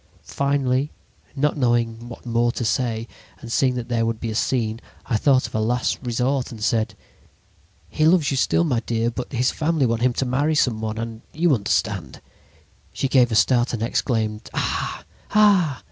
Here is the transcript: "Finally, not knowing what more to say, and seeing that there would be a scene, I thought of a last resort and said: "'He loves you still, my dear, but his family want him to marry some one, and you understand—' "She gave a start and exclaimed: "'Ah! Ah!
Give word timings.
"Finally, 0.23 0.91
not 1.35 1.57
knowing 1.57 2.09
what 2.09 2.25
more 2.25 2.51
to 2.51 2.65
say, 2.65 3.07
and 3.39 3.51
seeing 3.51 3.75
that 3.75 3.87
there 3.87 4.03
would 4.03 4.19
be 4.19 4.31
a 4.31 4.33
scene, 4.33 4.81
I 5.05 5.15
thought 5.15 5.45
of 5.45 5.53
a 5.53 5.59
last 5.59 5.99
resort 6.01 6.49
and 6.51 6.63
said: 6.63 6.95
"'He 7.87 8.07
loves 8.07 8.31
you 8.31 8.37
still, 8.37 8.63
my 8.63 8.79
dear, 8.79 9.11
but 9.11 9.31
his 9.31 9.51
family 9.51 9.85
want 9.85 10.01
him 10.01 10.13
to 10.13 10.25
marry 10.25 10.55
some 10.55 10.81
one, 10.81 10.97
and 10.97 11.21
you 11.33 11.53
understand—' 11.53 12.19
"She 12.91 13.07
gave 13.07 13.31
a 13.31 13.35
start 13.35 13.73
and 13.75 13.83
exclaimed: 13.83 14.49
"'Ah! 14.55 15.03
Ah! 15.35 15.79